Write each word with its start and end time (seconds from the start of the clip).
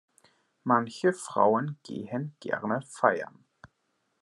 Manche 0.63 1.13
Frauen 1.13 1.77
gehen 1.83 2.35
gerne 2.39 2.81
feiern. 2.81 3.45